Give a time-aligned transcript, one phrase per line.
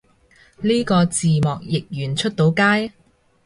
[0.63, 2.91] 呢個字幕譯完出到街？